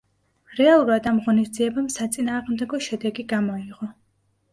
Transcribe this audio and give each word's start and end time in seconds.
რეალურად 0.59 1.09
ამ 1.11 1.19
ღონისძიებამ 1.25 1.89
საწინააღმდეგო 1.97 2.81
შედეგი 2.87 3.27
გამოიღო. 3.35 3.91